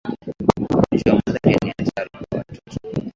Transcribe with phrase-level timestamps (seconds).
[0.61, 2.61] ugonjwa malaria ni hatari kwa watoto